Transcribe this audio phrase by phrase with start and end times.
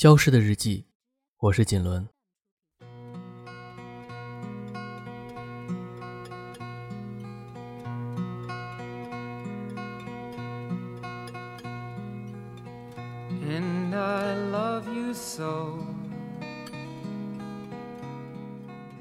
[0.00, 0.86] 消失的日记，
[1.40, 2.08] 我是锦纶。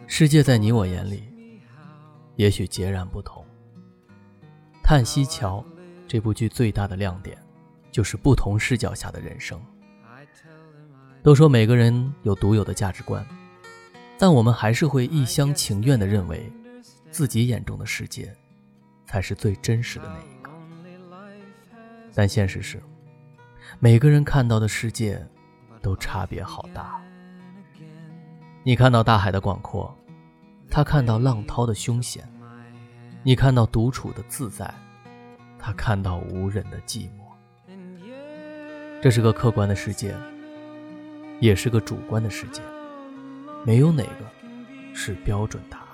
[0.05, 1.23] 世界在你我眼里，
[2.35, 3.41] 也许截然不同。
[4.83, 5.59] 《叹息桥》
[6.05, 7.41] 这部剧最大的亮点，
[7.89, 9.57] 就是不同视角下的人生。
[11.21, 13.25] 都说每个人有独有的价值观，
[14.17, 16.51] 但我们还是会一厢情愿地认为，
[17.11, 18.33] 自己眼中的世界，
[19.05, 20.49] 才是最真实的那一个。
[22.15, 22.81] 但现实是，
[23.79, 25.21] 每个人看到的世界，
[25.81, 27.01] 都差别好大。
[28.63, 29.93] 你看到大海的广阔，
[30.69, 32.23] 他看到浪涛的凶险；
[33.23, 34.73] 你看到独处的自在，
[35.57, 37.73] 他看到无人的寂寞。
[39.01, 40.15] 这是个客观的世界。
[41.39, 42.61] 也是个主观的世界，
[43.65, 44.29] 没有哪个
[44.93, 45.85] 是标准答案。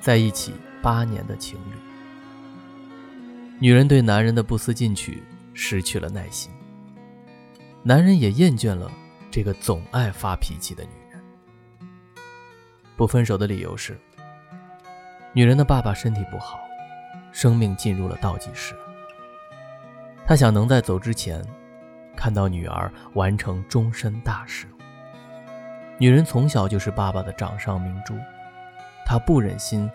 [0.00, 0.52] 在一起。
[0.82, 1.74] 八年的情侣，
[3.60, 5.22] 女人对男人的不思进取
[5.54, 6.50] 失去了耐心，
[7.84, 8.90] 男人也厌倦了
[9.30, 11.22] 这个总爱发脾气的女人。
[12.96, 13.96] 不分手的理由是，
[15.32, 16.58] 女人的爸爸身体不好，
[17.30, 18.74] 生命进入了倒计时。
[20.26, 21.40] 他想能在走之前，
[22.16, 24.66] 看到女儿完成终身大事。
[25.98, 28.14] 女人从小就是爸爸的掌上明珠，
[29.06, 29.88] 他不忍心。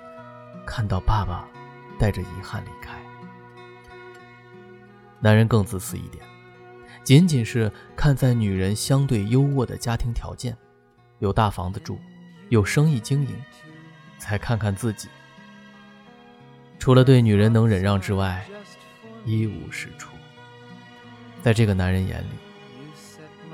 [0.67, 1.47] 看到爸爸
[1.97, 2.93] 带着遗憾离开，
[5.21, 6.21] 男人更自私一点，
[7.05, 10.55] 仅仅是看在女人相对优渥的家庭条件，
[11.19, 11.97] 有大房子住，
[12.49, 13.33] 有生意经营，
[14.19, 15.07] 才看看自己。
[16.77, 18.45] 除了对女人能忍让之外，
[19.23, 20.11] 一无是处。
[21.41, 22.27] 在这个男人眼里，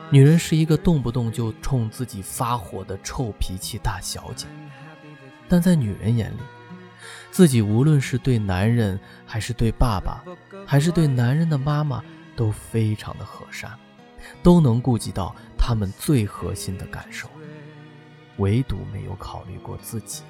[0.09, 4.47] 女人是一个动不动就冲自己发火的臭脾气大小姐，
[5.47, 6.39] 但在女人眼里。
[7.33, 10.23] 自己无论是对男人，还是对爸爸，
[10.67, 11.99] 还是对男人的妈妈，
[12.35, 13.71] 都非常的和善，
[14.43, 17.27] 都能顾及到他们最核心的感受，
[18.37, 20.21] 唯独没有考虑过自己。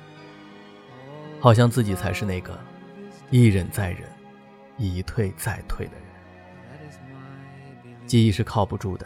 [1.42, 2.58] 好像自己才是那个
[3.30, 4.10] 一忍再忍，
[4.78, 6.04] 一退再退的人。
[8.08, 9.06] 记忆是靠不住的，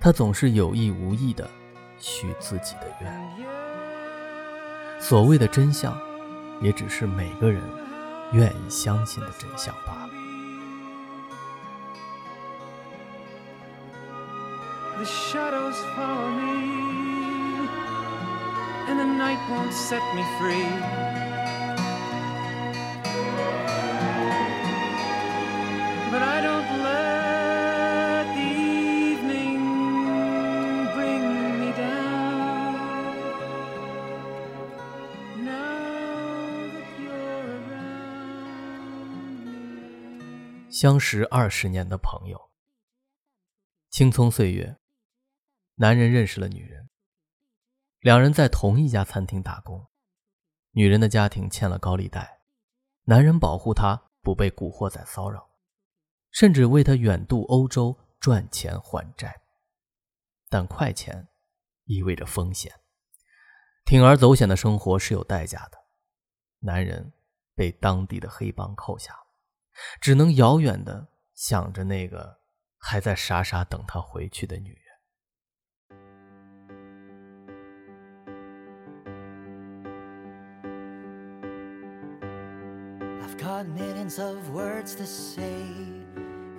[0.00, 1.48] 他总是有意无意的
[2.00, 3.12] 许自己的愿。
[4.98, 5.96] 所谓的真相。
[6.60, 7.62] 也只是每个人
[8.32, 10.10] 愿意相信的真相罢了。
[40.76, 42.50] 相识二十年的朋友，
[43.88, 44.76] 青葱岁月，
[45.76, 46.90] 男人认识了女人，
[48.00, 49.88] 两人在同一家餐厅打工，
[50.72, 52.42] 女人的家庭欠了高利贷，
[53.04, 55.48] 男人保护她不被古惑仔骚扰，
[56.30, 59.40] 甚至为她远渡欧洲赚钱还债。
[60.50, 61.26] 但快钱
[61.84, 62.78] 意味着风险，
[63.86, 65.78] 铤而走险的生活是有代价的，
[66.58, 67.14] 男人
[67.54, 69.18] 被当地的黑帮扣下。
[70.00, 72.38] 只能遥远的想着那个
[72.78, 74.80] 还在傻傻等他回去的女人。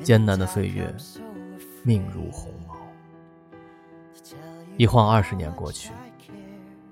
[0.03, 0.93] 艰难的岁月，
[1.83, 2.77] 命如鸿毛。
[4.77, 5.91] 一晃二十年过去，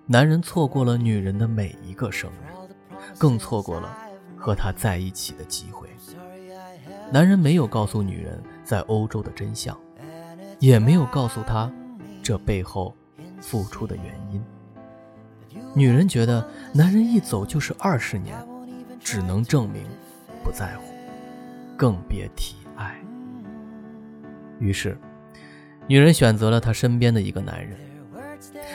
[0.05, 3.95] 男人错过了女人的每一个生日，更错过了
[4.37, 5.87] 和她在一起的机会。
[7.11, 9.77] 男人没有告诉女人在欧洲的真相，
[10.59, 11.71] 也没有告诉她
[12.21, 12.95] 这背后
[13.39, 14.43] 付出的原因。
[15.73, 18.35] 女人觉得男人一走就是二十年，
[18.99, 19.83] 只能证明
[20.43, 20.93] 不在乎，
[21.77, 22.95] 更别提爱。
[24.59, 24.97] 于是，
[25.87, 27.77] 女人选择了她身边的一个男人，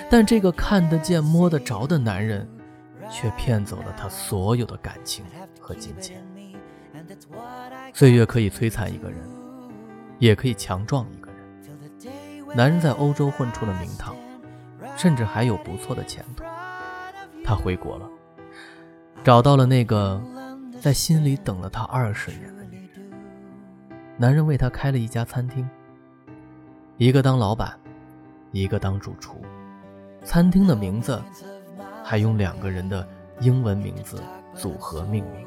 [0.08, 2.48] 但这个看得见、摸得着的男人，
[3.10, 5.24] 却骗走了她所有的感情
[5.58, 6.22] 和金钱。
[7.92, 9.18] 岁月可以摧残一个人，
[10.18, 12.56] 也可以强壮一个人。
[12.56, 14.16] 男人在欧洲混出了名堂，
[14.96, 16.44] 甚至还有不错的前途。
[17.44, 18.08] 他回国了，
[19.24, 20.20] 找到了那个
[20.80, 23.10] 在心里等了他二十年的女人。
[24.16, 25.68] 男人为她开了一家餐厅，
[26.96, 27.78] 一个当老板，
[28.52, 29.40] 一个当主厨。
[30.22, 31.20] 餐厅的名字
[32.04, 33.08] 还用两个人的
[33.40, 34.22] 英文名字
[34.54, 35.46] 组合命名。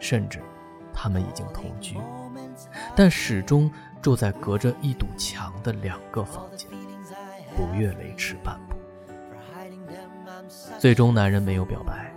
[0.00, 0.40] 甚至，
[0.92, 1.96] 他们已经同居，
[2.94, 6.68] 但始终住在隔着一堵墙的两个房间，
[7.56, 8.76] 不越雷池半步。
[10.78, 12.12] 最终，男人没有表白，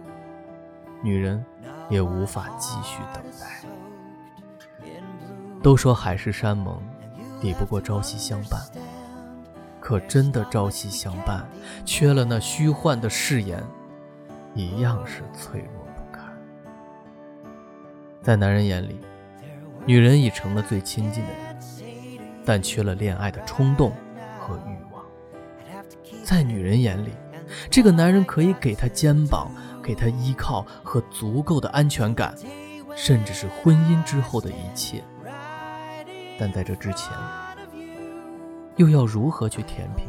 [1.02, 1.44] 女人
[1.90, 3.64] 也无法继续等待。
[5.64, 6.82] 都说海誓山盟
[7.40, 8.60] 抵不过朝夕相伴，
[9.80, 11.46] 可真的朝夕相伴，
[11.86, 13.64] 缺了那虚幻的誓言，
[14.54, 15.81] 一样是脆弱。
[18.22, 19.00] 在男人眼里，
[19.84, 21.58] 女人已成了最亲近的人，
[22.46, 23.92] 但缺了恋爱的冲动
[24.40, 25.04] 和欲望。
[26.24, 27.10] 在女人眼里，
[27.72, 29.52] 这个男人可以给她肩膀，
[29.82, 32.36] 给她依靠和足够的安全感，
[32.96, 35.04] 甚至是婚姻之后的一切。
[36.38, 37.12] 但在这之前，
[38.76, 40.06] 又要如何去填平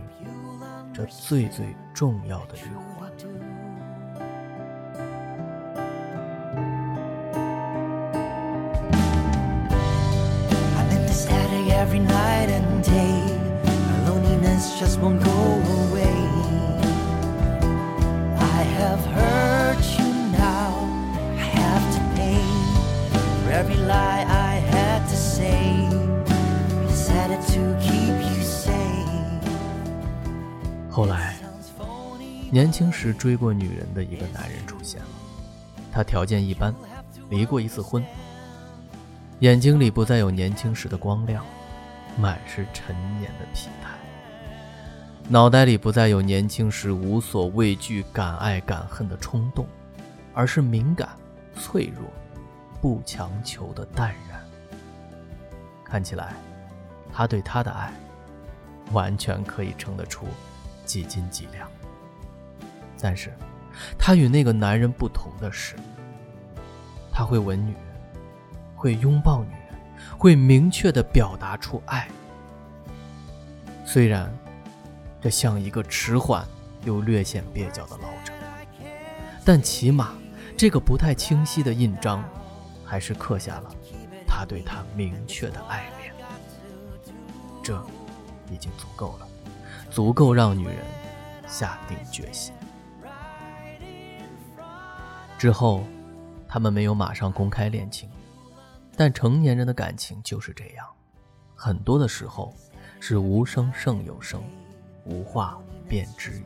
[0.93, 2.92] 这最最重要的一环
[11.83, 13.19] ？every night and day.
[13.65, 15.39] My loneliness just won't go
[15.83, 16.15] away.
[18.39, 20.71] I have hurt you now.
[21.37, 22.39] I have to pay
[23.43, 25.89] for every lie I had to say.
[26.87, 29.43] Decided to keep you safe.
[30.89, 31.35] 后来，
[32.53, 35.09] 年轻时追过女人的一个男人出现了，
[35.91, 36.73] 他条件一般，
[37.29, 38.05] 离过一次婚，
[39.41, 41.45] 眼睛里不再有年轻时的光亮。
[42.21, 43.97] 满是陈年的疲态，
[45.29, 49.67] 脑袋里不再有年轻时无所畏惧、敢爱敢恨的冲动，
[50.35, 51.09] 而是敏感、
[51.55, 52.05] 脆弱、
[52.81, 54.41] 不强求的淡然。
[55.85, 56.35] 看起来，
[57.13, 57.93] 他对她的爱，
[58.93, 60.27] 完全可以称得出
[60.85, 61.69] 几斤几两。
[63.01, 63.33] 但是，
[63.99, 65.75] 他与那个男人不同的是，
[67.11, 67.83] 他会吻女人，
[68.77, 69.62] 会拥抱女人。
[70.19, 72.09] 会明确地表达出爱，
[73.85, 74.33] 虽然
[75.21, 76.47] 这像一个迟缓
[76.85, 78.33] 又略显蹩脚的老者，
[79.45, 80.15] 但起码
[80.57, 82.23] 这个不太清晰的印章，
[82.85, 83.75] 还是刻下了
[84.27, 86.15] 他对她明确的爱恋。
[87.63, 87.81] 这
[88.51, 89.29] 已经足够了，
[89.91, 90.77] 足够让女人
[91.47, 92.53] 下定决心。
[95.39, 95.85] 之后，
[96.47, 98.09] 他们没有马上公开恋情。
[98.97, 100.87] 但成年人的感情就是这样，
[101.55, 102.55] 很多的时候
[103.01, 104.43] 是无声胜有声，
[105.05, 105.59] 无话
[105.89, 106.45] 便知语。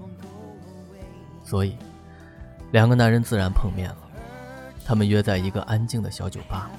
[1.45, 1.77] 所以，
[2.73, 3.99] 两个男人自然碰面了。
[4.85, 6.71] 他们约在一个安静的小酒吧，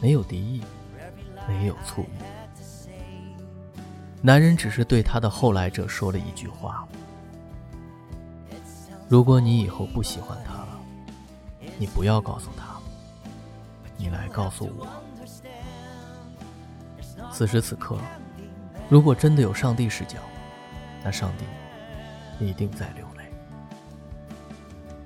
[0.00, 0.62] 没有敌意，
[1.46, 2.06] 没有醋意。
[4.22, 6.88] 男人只是对他的后来者说了一句话
[9.08, 10.80] ：“如果你以后不喜欢他了，
[11.78, 12.74] 你不要告诉他。”
[13.96, 14.86] 你来告诉我，
[17.32, 17.98] 此时此刻，
[18.88, 20.18] 如果真的有上帝视角，
[21.02, 23.24] 那上帝一定在流泪。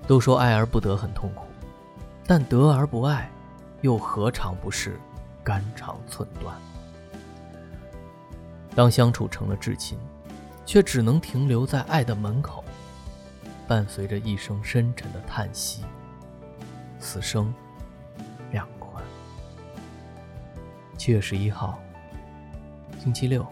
[0.07, 1.47] 都说爱而不得很痛苦，
[2.27, 3.31] 但得而不爱，
[3.81, 4.99] 又何尝不是
[5.45, 6.57] 肝肠寸断？
[8.75, 9.97] 当相处成了至亲，
[10.67, 12.65] 却只能停留在爱的门口，
[13.69, 15.85] 伴随着一声深沉的叹息，
[16.99, 17.55] 此生。
[21.01, 21.79] 七月十一号，
[23.03, 23.47] 星期六，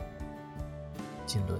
[1.25, 1.59] 金轮。